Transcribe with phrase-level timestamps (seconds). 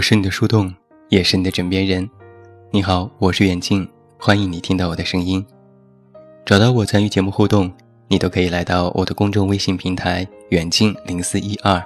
[0.00, 0.74] 我是你的树洞，
[1.10, 2.08] 也是你的枕边人。
[2.70, 3.86] 你好，我是远近，
[4.18, 5.44] 欢迎你听到我的声音。
[6.42, 7.70] 找到我参与节目互动，
[8.08, 11.84] 你都可以来到我的公众微信平台远近零四一二，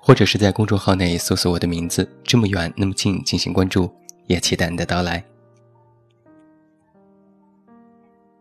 [0.00, 3.92] 或者是在公众号内搜索我的名字这么远那么近进行关注，
[4.26, 5.22] 也期待你的到来。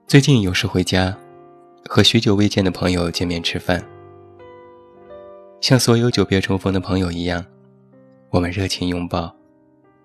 [0.07, 1.13] 最近有事回家，
[1.89, 3.83] 和许久未见的朋友见面吃饭，
[5.59, 7.45] 像所有久别重逢的朋友一样。
[8.33, 9.31] 我们热情拥抱，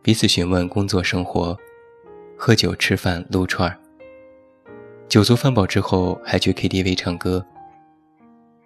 [0.03, 1.57] 彼此询问工作生活，
[2.37, 3.81] 喝酒吃饭撸串儿。
[5.09, 7.43] 酒足饭饱之后，还去 KTV 唱歌。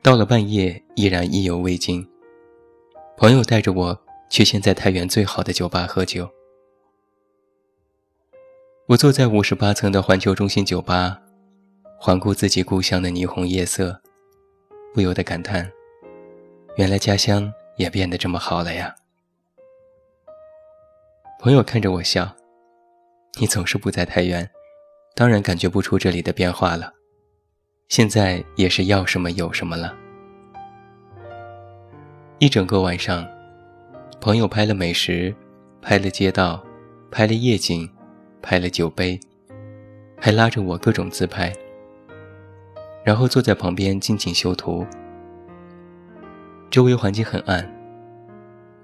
[0.03, 2.05] 到了半夜，依然意犹未尽。
[3.17, 3.97] 朋友带着我
[4.29, 6.29] 去现在太原最好的酒吧喝酒。
[8.87, 11.17] 我坐在五十八层的环球中心酒吧，
[11.97, 14.03] 环顾自己故乡的霓虹夜色，
[14.93, 15.71] 不由得感叹：
[16.77, 18.93] 原来家乡也变得这么好了呀。
[21.43, 22.37] 朋友看着我笑，
[23.41, 24.49] 你总是不在太原，
[25.17, 26.93] 当然感觉不出这里的变化了。
[27.89, 29.93] 现在也是要什么有什么了。
[32.39, 33.27] 一整个晚上，
[34.21, 35.35] 朋友拍了美食，
[35.81, 36.65] 拍了街道，
[37.11, 37.91] 拍了夜景，
[38.41, 39.19] 拍了酒杯，
[40.21, 41.53] 还拉着我各种自拍，
[43.03, 44.87] 然后坐在旁边静静修图。
[46.71, 47.69] 周围环境很暗，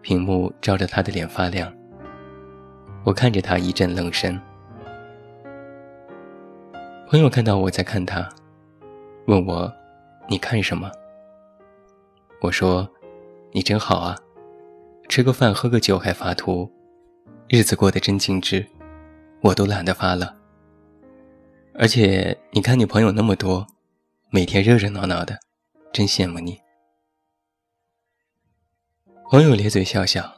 [0.03, 1.73] 屏幕照着他的脸发亮。
[3.05, 4.39] 我看着他一阵愣神，
[7.09, 8.29] 朋友看到我在看他，
[9.27, 9.73] 问我
[10.29, 10.91] ：“你看什么？”
[12.43, 12.87] 我说
[13.53, 14.19] ：“你真好啊，
[15.09, 16.71] 吃个饭喝个酒还发图，
[17.49, 18.67] 日子过得真精致，
[19.41, 20.37] 我都懒得发了。
[21.75, 23.67] 而且你看你朋友那么多，
[24.31, 25.39] 每天热热闹闹的，
[25.93, 26.61] 真羡慕你。”
[29.31, 30.38] 朋友咧嘴笑笑。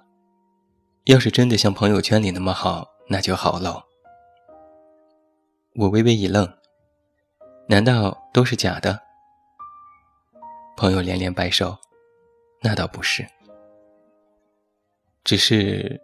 [1.10, 3.82] 要是真的像朋友圈里那么好，那就好喽。
[5.74, 6.48] 我微微一愣，
[7.68, 9.00] 难道都是假的？
[10.76, 11.76] 朋友连连摆手，
[12.62, 13.26] 那倒不是，
[15.24, 16.00] 只是……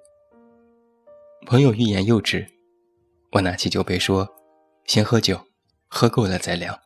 [1.46, 2.44] 朋友欲言又止，
[3.30, 4.28] 我拿起酒杯说
[4.86, 5.40] ：“先喝酒，
[5.86, 6.76] 喝够了再聊。”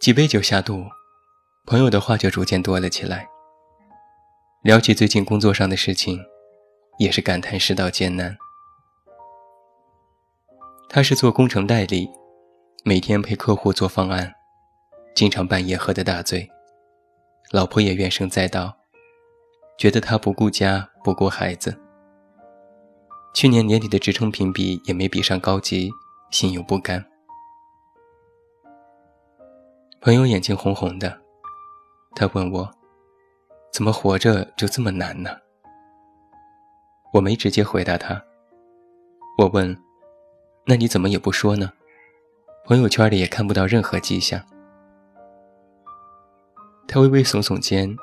[0.00, 0.86] 几杯酒下肚，
[1.66, 3.28] 朋友的话就逐渐多了起来。
[4.64, 6.24] 聊起最近工作上的事情，
[6.96, 8.34] 也是感叹世道艰难。
[10.88, 12.08] 他是做工程代理，
[12.82, 14.34] 每天陪客户做方案，
[15.14, 16.50] 经常半夜喝得大醉，
[17.50, 18.74] 老婆也怨声载道，
[19.76, 21.78] 觉得他不顾家不顾孩子。
[23.34, 25.90] 去年年底的职称评比也没比上高级，
[26.30, 27.04] 心有不甘。
[30.00, 31.20] 朋友眼睛红红的，
[32.16, 32.74] 他问我。
[33.74, 35.36] 怎么活着就这么难呢？
[37.12, 38.22] 我没直接回答他。
[39.36, 39.76] 我问
[40.64, 41.72] ：“那你怎么也不说呢？
[42.66, 44.40] 朋友圈里也看不到任何迹象。”
[46.86, 47.96] 他微微耸耸肩，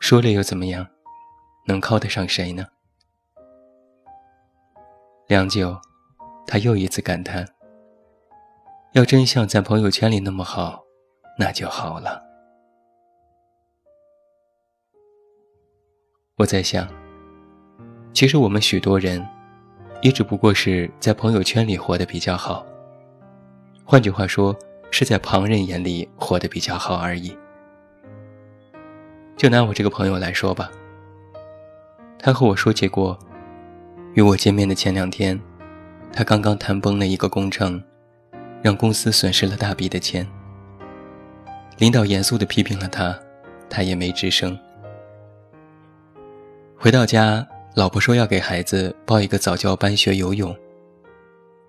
[0.00, 0.84] 说了又怎么样？
[1.68, 2.66] 能靠得上谁呢？
[5.28, 5.80] 良久，
[6.44, 7.46] 他又一次感叹
[8.94, 10.82] ：“要真像在朋友圈里那么好，
[11.38, 12.25] 那就好了。”
[16.38, 16.86] 我在想，
[18.12, 19.26] 其实我们许多人，
[20.02, 22.66] 也只不过是在朋友圈里活得比较好。
[23.86, 24.54] 换句话说，
[24.90, 27.34] 是在旁人眼里活得比较好而已。
[29.34, 30.70] 就拿我这个朋友来说吧，
[32.18, 33.18] 他和我说起过，
[34.12, 35.40] 与我见面的前两天，
[36.12, 37.82] 他刚刚谈崩了一个工程，
[38.60, 40.26] 让公司损失了大笔的钱。
[41.78, 43.18] 领导严肃地批评了他，
[43.70, 44.54] 他也没吱声。
[46.78, 47.44] 回到家，
[47.74, 50.54] 老婆说要给孩子报一个早教班学游泳。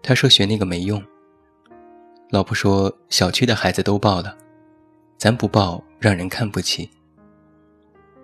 [0.04, 1.01] 他说学那个没用。
[2.30, 4.38] 老婆说小区的孩子都报了，
[5.18, 6.89] 咱不报让人看不起。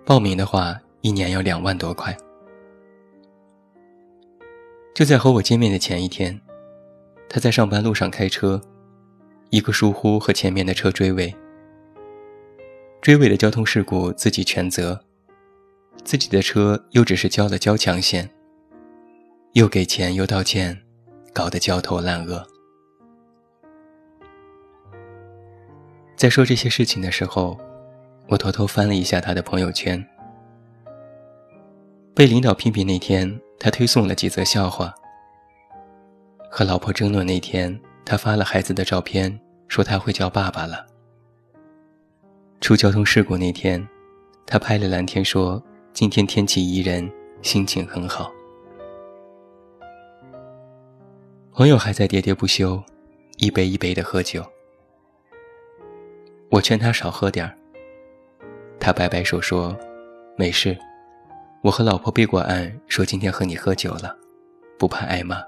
[0.04, 2.14] 报名的话一年要两万多块。
[4.94, 6.38] 就在和我见面的前一天，
[7.30, 8.60] 他在上班路上开车，
[9.48, 11.34] 一个疏忽和前面的车追尾，
[13.00, 15.02] 追尾的交通事故自己全责。
[16.02, 18.28] 自己的车又只是交了交强险，
[19.52, 20.76] 又给钱又道歉，
[21.32, 22.46] 搞得焦头烂额。
[26.16, 27.58] 在说这些事情的时候，
[28.28, 30.02] 我偷偷翻了一下他的朋友圈。
[32.14, 34.92] 被领导批评那天，他推送了几则笑话；
[36.50, 40.86] 和老婆争论那天，他发了孩子的照片，说他会叫爸爸了；
[42.60, 43.86] 出交通事故那天，
[44.46, 45.62] 他拍了蓝天说。
[45.94, 47.08] 今天天气宜人，
[47.40, 48.32] 心情很好。
[51.52, 52.82] 朋友还在喋喋不休，
[53.36, 54.44] 一杯一杯的喝酒。
[56.50, 57.56] 我劝他少喝点儿，
[58.80, 59.78] 他摆摆手说
[60.36, 60.76] ：“没事，
[61.62, 64.18] 我和老婆备过案，说今天和你喝酒了，
[64.76, 65.40] 不怕挨骂。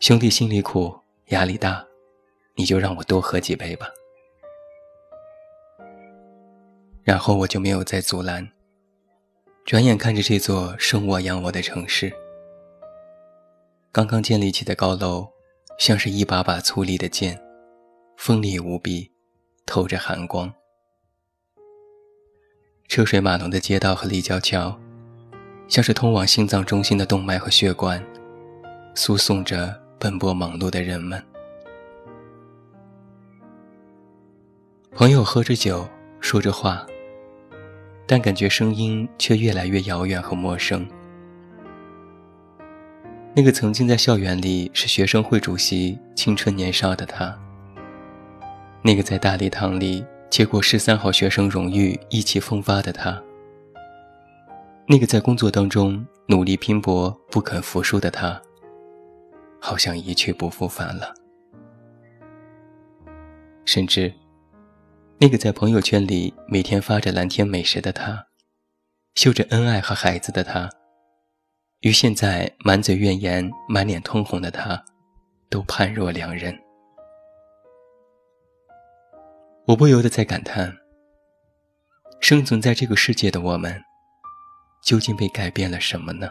[0.00, 1.84] 兄弟心里苦，压力大，
[2.54, 3.88] 你就让我多喝几杯吧。”
[7.04, 8.48] 然后我就没有再阻拦，
[9.66, 12.12] 转眼看着这座生我养我的城市。
[13.90, 15.26] 刚刚建立起的高楼，
[15.76, 17.36] 像是一把把粗粝的剑，
[18.16, 19.10] 锋利无比，
[19.66, 20.54] 透着寒光。
[22.86, 24.78] 车水马龙的街道和立交桥，
[25.66, 28.00] 像是通往心脏中心的动脉和血管，
[28.94, 31.20] 输送着奔波忙碌的人们。
[34.92, 35.88] 朋友喝着酒，
[36.20, 36.86] 说着话，
[38.06, 40.86] 但感觉声音却越来越遥远和陌生。
[43.34, 47.36] 那个曾经在校园里是学生会主席、青春年少的他，
[48.80, 53.22] 那个在大礼堂里接过十三好学生荣誉、意气风发的他，
[54.86, 58.40] 那个在工作当中努力拼搏、不肯服输的他，
[59.60, 61.12] 好像一去不复返了。
[63.66, 64.10] 甚至，
[65.18, 68.26] 那个在朋友圈里每天发着蓝天美食的他，
[69.14, 70.68] 秀着恩爱和孩子的他。
[71.80, 74.84] 与现在满嘴怨言、满脸通红的他，
[75.48, 76.54] 都判若两人。
[79.66, 80.76] 我不由得在感叹：
[82.20, 83.82] 生存在这个世界的我们，
[84.82, 86.30] 究竟被改变了什么呢？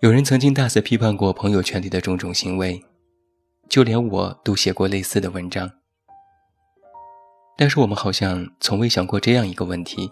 [0.00, 2.82] 有人曾经大肆批判过朋友圈里的种种行为，
[3.72, 5.72] 就连我都写过类似的文章。
[7.56, 10.10] 但是我们好像从未想过这样一个问题。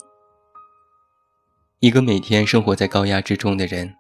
[1.80, 3.94] 一个每天生活在高压之中的人，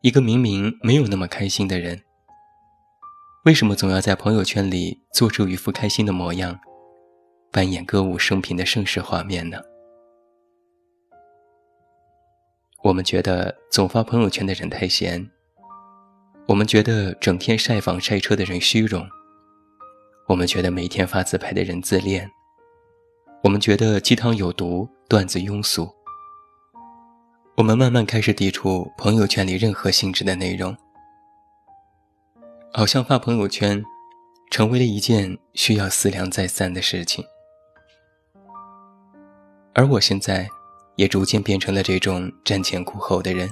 [0.00, 2.02] 一个明明没有那么开心的人，
[3.44, 6.58] 为什么总要在朋友圈里做出一副开心的模样，
[7.52, 9.60] 扮演歌舞升平的盛世画面呢？
[12.82, 15.30] 我们觉得总发朋友圈的人太闲，
[16.48, 19.06] 我们觉得整天晒房晒车的人虚荣，
[20.26, 22.30] 我们觉得每天发自拍的人自恋，
[23.42, 25.86] 我们觉得鸡汤有毒，段子庸俗。
[27.54, 30.74] 我们慢慢开始抵触朋友圈里任何性质的内容，
[32.72, 33.84] 好像发朋友圈
[34.50, 37.22] 成为了一件需要思量再三的事情。
[39.74, 40.48] 而我现在
[40.96, 43.50] 也逐渐变成了这种瞻前顾后的人。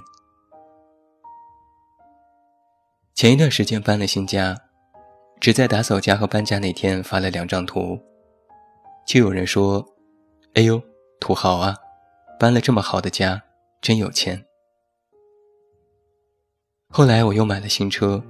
[3.17, 4.55] 前一段时间搬了新家，
[5.41, 7.99] 只在打扫家和搬家那天发了两张图，
[9.07, 9.83] 就有人说
[10.53, 10.79] ：“哎呦，
[11.19, 11.75] 土豪啊，
[12.39, 13.43] 搬了这么好的家。”
[13.81, 14.45] 真有钱。
[16.91, 18.23] 后来我又买了新车，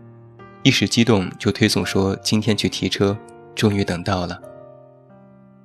[0.62, 3.18] 一时激动就推送说今天去提车，
[3.56, 4.40] 终于等到了。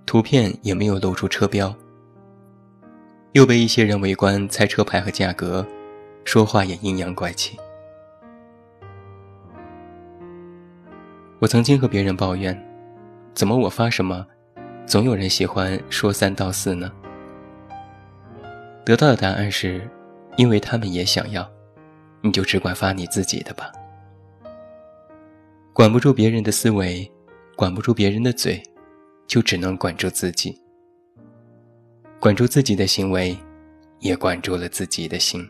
[0.08, 1.76] 图片也没有露出车标，
[3.34, 5.64] 又被一些人围观猜车牌和价格，
[6.26, 7.60] 说话也阴阳怪气。
[11.42, 12.56] 我曾经和别人抱怨，
[13.34, 14.24] 怎么我发什么，
[14.86, 16.92] 总有人喜欢说三道四呢？
[18.86, 19.90] 得到的答案是，
[20.38, 21.50] 因为他们也想要，
[22.22, 23.72] 你就只管发你自己的吧。
[25.74, 27.12] 管不住别人的思维，
[27.56, 28.62] 管不住别人的嘴，
[29.26, 30.56] 就只能管住自己。
[32.20, 33.36] 管住自己的行为，
[33.98, 35.50] 也管住了自己的心。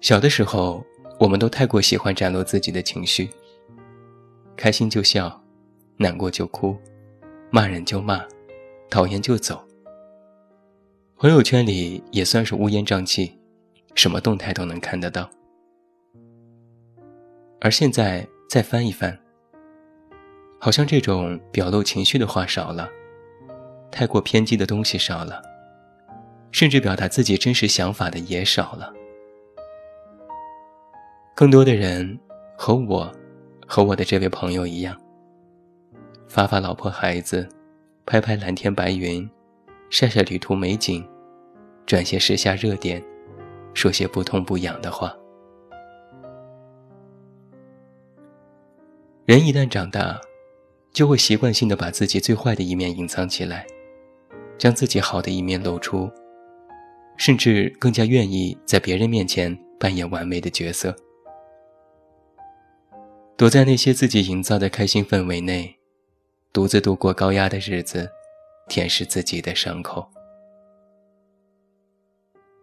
[0.00, 0.86] 小的时候，
[1.20, 3.28] 我们都太过喜欢展露自己的情绪，
[4.56, 5.38] 开心就笑，
[5.98, 6.74] 难过就哭，
[7.50, 8.24] 骂人就骂。
[8.88, 9.64] 讨厌就走。
[11.16, 13.38] 朋友圈里也算是乌烟瘴气，
[13.94, 15.30] 什么动态都能看得到。
[17.60, 19.16] 而现在再翻一翻，
[20.58, 22.90] 好像这种表露情绪的话少了，
[23.92, 25.40] 太过偏激的东西少了，
[26.50, 28.92] 甚至表达自己真实想法的也少了。
[31.40, 32.20] 更多的人
[32.54, 33.10] 和我，
[33.66, 34.94] 和我的这位朋友一样，
[36.28, 37.48] 发发老婆孩子。
[38.04, 39.26] 拍拍蓝天白云，
[39.88, 41.02] 晒晒旅途美景，
[41.86, 43.02] 转些时下热点，
[43.72, 45.16] 说些不痛不痒的话。
[49.24, 50.20] 人一旦长大，
[50.92, 53.66] 就会习惯性的把自己最坏的一面隐藏起来，
[54.58, 56.10] 将自己好的一面露出，
[57.16, 60.94] 甚至更加愿意在别人面前扮演完美的角色，
[63.40, 65.74] 躲在那些自己营造的开心氛围内。
[66.52, 68.06] 独自度过高压的日子，
[68.68, 70.06] 舔舐自己的伤口。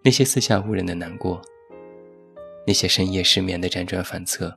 [0.03, 1.41] 那些四下无人的难过，
[2.67, 4.55] 那些深夜失眠的辗转反侧，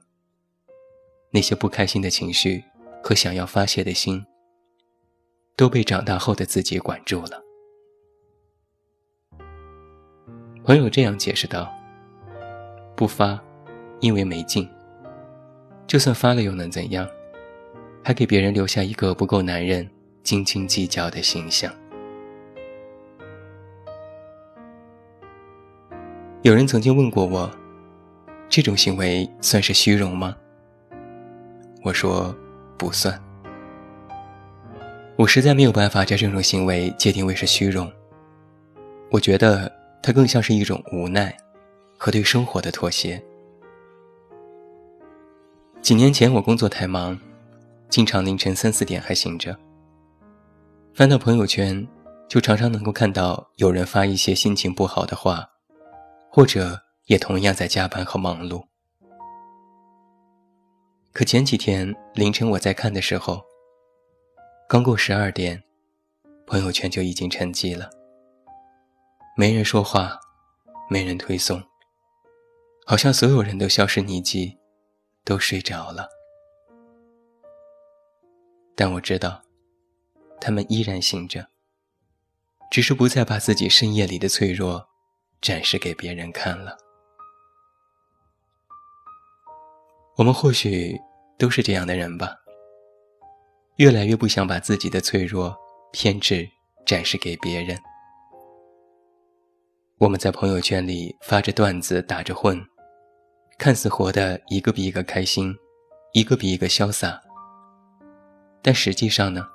[1.31, 2.63] 那些不开心的情绪
[3.03, 4.23] 和想要发泄的心，
[5.57, 7.43] 都被长大后的自己管住了。
[10.65, 11.73] 朋友这样解释道
[12.95, 13.43] ：“不发，
[14.01, 14.69] 因为没劲。
[15.91, 17.05] 就算发了又能怎样？
[18.01, 19.91] 还给别人留下一个不够男人、
[20.23, 21.69] 斤斤计较的形象。”
[26.43, 27.51] 有人曾经问过我，
[28.49, 30.37] 这种行为算是虚荣吗？
[31.83, 32.33] 我说
[32.79, 33.21] 不算。
[35.17, 37.91] 我实在没有办法将这种行为界定为是虚荣。
[39.11, 39.81] 我觉得。
[40.03, 41.37] 它更像是一种无奈
[41.99, 43.23] 和对生活的妥协。
[45.83, 47.19] 几年前我工作太忙，
[47.89, 49.59] 经常凌晨三四点还醒着。
[50.95, 51.87] 翻到朋友圈，
[52.29, 55.49] 就常常能够看到有人发一些心情不好的话，
[56.31, 58.63] 或者也同样在加班和忙碌。
[61.13, 63.43] 可前几天凌晨我在看的时候，
[64.69, 65.63] 刚过十二点，
[66.47, 67.89] 朋友圈就已经沉寂了。
[69.35, 70.21] 没人说话，
[70.91, 71.61] 没人推送，
[72.85, 74.59] 好像所有人都消失匿迹，
[75.25, 76.09] 都睡着了。
[78.75, 79.43] 但我知道，
[80.41, 81.47] 他们依然醒着，
[82.71, 84.89] 只是不再把自己深夜里的脆弱
[85.41, 86.77] 展示给别人看了。
[90.17, 90.99] 我们或许
[91.39, 92.37] 都是这样的人吧，
[93.77, 95.57] 越来越不想把自己的脆弱、
[95.93, 96.49] 偏执
[96.87, 97.79] 展示给别人。
[99.99, 102.59] 我们在朋友圈里发着段子，打着混，
[103.61, 105.55] 看似活得一个比一个开心，
[106.15, 107.21] 一个比一个潇洒。
[108.63, 109.47] 但实际上呢？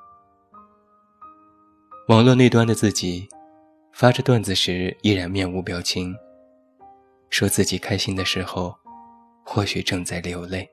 [2.10, 3.28] 网络那端的自己，
[3.92, 6.16] 发着段子时依然面无表情，
[7.32, 8.78] 说自己开心的时候，
[9.44, 10.70] 或许正在流泪。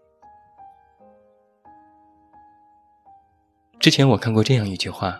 [3.81, 5.19] 之前我看过这样一句话：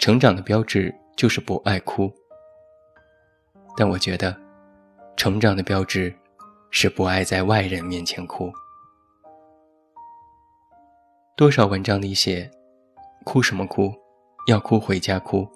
[0.00, 2.12] 成长的标志就是不爱哭。
[3.76, 4.36] 但我觉得，
[5.16, 6.12] 成长的标志，
[6.76, 8.52] 是不爱在外人面前哭。
[11.36, 12.50] 多少文章里写，
[13.24, 13.94] 哭什么哭，
[14.48, 15.48] 要哭回家哭。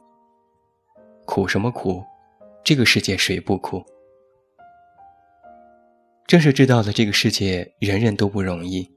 [1.27, 2.05] 苦什么苦，
[2.63, 3.85] 这个世界谁不哭？
[6.29, 8.89] 正是知道了这个世界人人都不容易，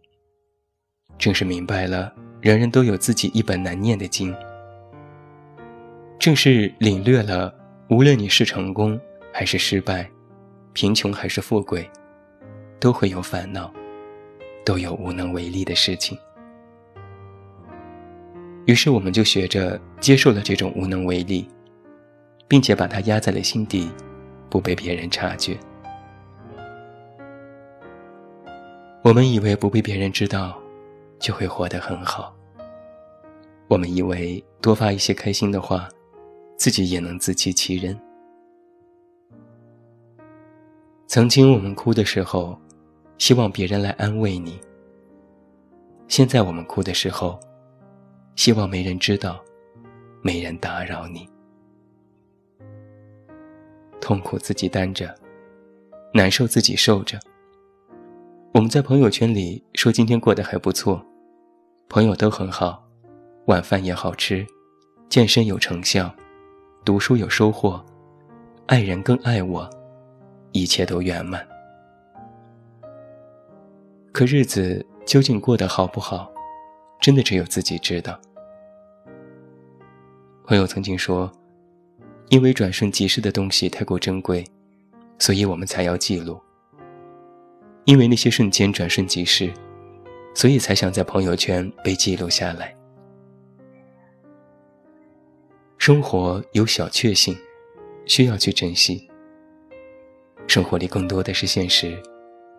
[1.18, 4.32] 正是明白了人人都有自己一本难念的经，
[6.20, 7.52] 正是领略了
[7.90, 9.02] 无论你是成功。
[9.34, 10.08] 还是失败，
[10.74, 11.90] 贫穷还是富贵，
[12.82, 13.72] 都会有烦恼，
[14.66, 16.18] 都有无能为力的事情。
[18.66, 21.48] 于是，我们就学着接受了这种无能为力，
[22.48, 23.88] 并且把它压在了心底，
[24.50, 25.56] 不被别人察觉。
[29.04, 30.60] 我们以为不被别人知道，
[31.20, 32.36] 就会活得很好。
[33.68, 35.88] 我们以为多发一些开心的话，
[36.58, 37.96] 自己也能自欺欺人。
[41.08, 42.58] 曾经我们哭的时候，
[43.22, 44.54] 希望别人来安慰你；
[46.08, 47.40] 现在我们哭的时候，
[48.36, 49.40] 希望没人知道，
[50.24, 51.30] 没人打扰你。
[54.02, 55.14] 痛苦自己担着，
[56.12, 57.20] 难受自己受着。
[58.56, 61.00] 我们在朋友圈里说今天过得还不错，
[61.90, 62.84] 朋友都很好，
[63.46, 64.44] 晚饭也好吃，
[65.10, 66.12] 健身有成效，
[66.84, 67.86] 读书有收获，
[68.66, 69.70] 爱人更爱我。
[70.54, 71.48] 一切都圆满，
[74.12, 76.30] 可日子究竟过得好不好，
[77.00, 78.20] 真的只有自己知道。
[80.44, 81.32] 朋友曾经说
[82.28, 84.46] ：“因为转瞬即逝的东西太过珍贵，
[85.18, 86.40] 所以我们才要记录。
[87.86, 89.52] 因为那些瞬间转瞬即逝，
[90.36, 92.76] 所以才想在朋友圈被记录下来。
[95.78, 97.36] 生活有小确幸，
[98.06, 99.10] 需要去珍惜。”
[100.48, 101.98] 生活里更多的是现实，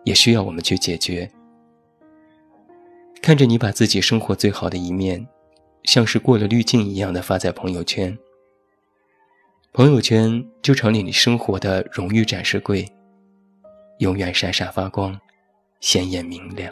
[0.03, 1.29] 也需要我们去解决。
[3.23, 5.25] 看着你把自己生活最好的一面，
[5.85, 8.19] 像是过了滤镜一样的发在朋友圈，
[9.71, 12.85] 朋友圈就成了你生活的荣誉展示柜，
[13.99, 15.17] 永远闪闪发光，
[15.79, 16.69] 鲜艳明亮。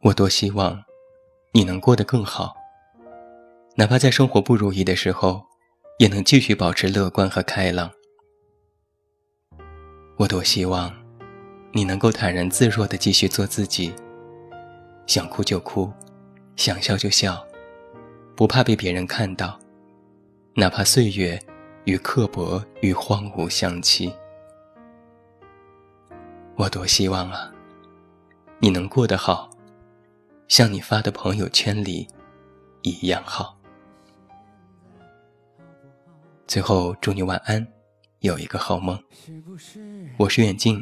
[0.00, 0.82] 我多希望
[1.52, 2.56] 你能过得更好，
[3.76, 5.46] 哪怕在生活不如意的时候。
[6.00, 7.88] 也能继续保持乐观和开朗。
[10.16, 10.92] 我多希望
[11.76, 13.92] 你能够坦然自若地继续做自己，
[15.08, 15.92] 想哭就哭，
[16.54, 17.44] 想笑就笑，
[18.36, 19.58] 不怕被别人看到，
[20.54, 21.36] 哪怕岁月
[21.84, 24.14] 与刻薄与荒芜相欺。
[26.54, 27.52] 我多希望啊，
[28.60, 29.50] 你能过得好，
[30.46, 32.06] 像你发的朋友圈里
[32.82, 33.58] 一样好。
[36.46, 37.66] 最后，祝你晚安，
[38.20, 38.96] 有一个好梦。
[40.16, 40.80] 我是远近，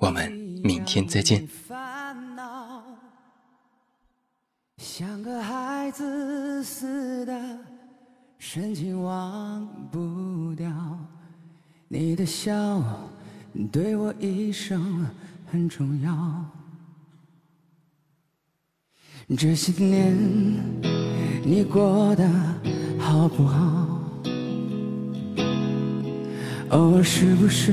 [0.00, 1.46] 我们明天再见。
[4.78, 7.58] 像个孩子似的，
[8.38, 10.70] 深情忘不掉
[11.88, 12.82] 你的笑，
[13.70, 15.06] 对我一生
[15.50, 16.44] 很重要。
[19.36, 20.16] 这些年
[21.44, 22.26] 你过得
[22.98, 24.00] 好不好？
[26.70, 27.72] 偶尔是不是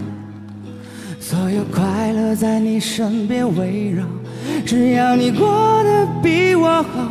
[1.31, 4.03] 所有快乐在你身边围绕。
[4.65, 7.07] 只要你过得比我好，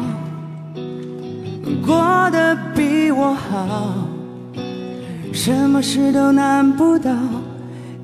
[1.87, 3.95] 过得比我好，
[5.33, 7.11] 什么事都难不倒，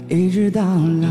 [0.08, 1.08] 一直到老。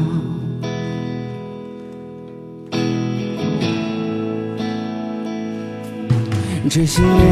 [6.67, 7.23] 这些年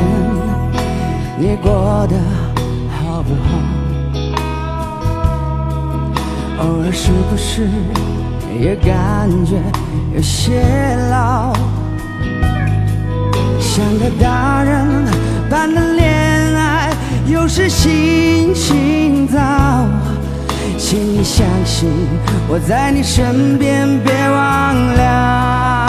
[1.40, 2.20] 你过得
[2.92, 3.83] 好不好？
[6.64, 7.68] 偶尔是不是？
[8.60, 9.56] 也感觉
[10.16, 10.62] 有些
[11.10, 11.52] 老，
[13.60, 14.88] 像个大人
[15.50, 16.94] 般的恋爱，
[17.28, 19.40] 有时心情糟。
[20.78, 21.90] 请你相信
[22.48, 25.83] 我在你身边，别忘了，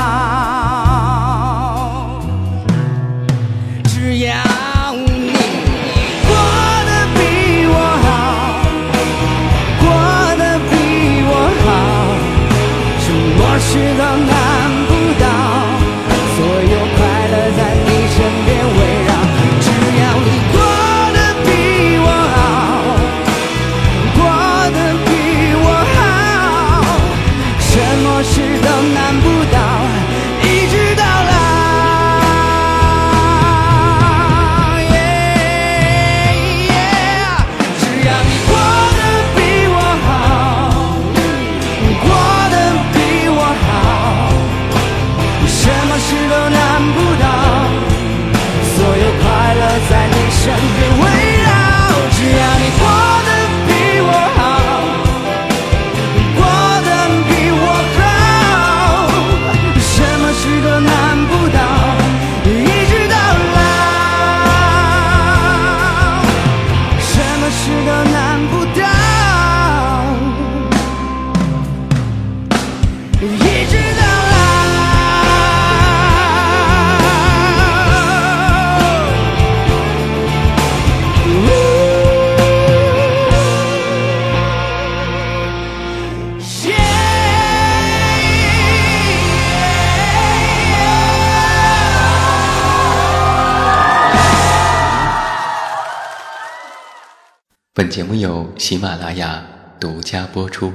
[97.76, 99.44] 本节目由喜马拉雅
[99.80, 100.74] 独家播出。